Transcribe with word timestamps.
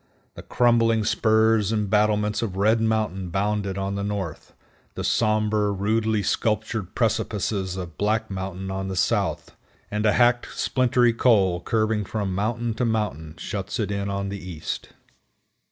The 0.33 0.41
crumbling 0.41 1.03
spurs 1.03 1.71
and 1.71 1.87
battlements 1.87 2.41
of 2.41 2.55
Red 2.55 2.81
Mountain 2.81 3.29
bound 3.29 3.67
it 3.67 3.77
on 3.77 3.93
the 3.93 4.03
north, 4.03 4.55
the 4.95 5.03
somber, 5.03 5.71
rudely 5.71 6.23
sculptured 6.23 6.95
precipices 6.95 7.77
of 7.77 7.99
Black 7.99 8.31
Mountain 8.31 8.71
on 8.71 8.87
the 8.87 8.95
south, 8.95 9.55
and 9.91 10.03
a 10.07 10.13
hacked, 10.13 10.57
splintery 10.57 11.13
col, 11.13 11.61
curving 11.61 11.99
around 11.99 12.07
from 12.09 12.33
mountain 12.33 12.73
to 12.73 12.83
mountain, 12.85 13.35
shuts 13.37 13.79
it 13.79 13.91
in 13.91 14.09
on 14.09 14.29
the 14.29 14.39
east. 14.43 14.89